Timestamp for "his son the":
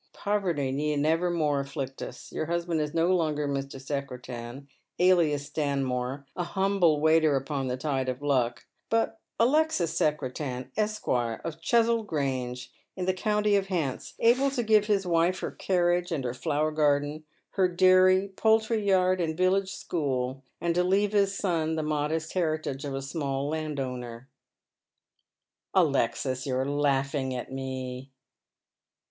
21.11-21.83